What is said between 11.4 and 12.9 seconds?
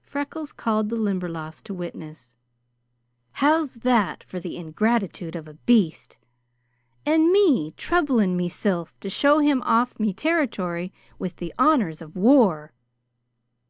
honors of war!"